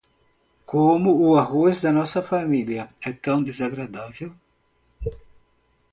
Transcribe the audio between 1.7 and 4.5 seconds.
da nossa família é tão desagradável?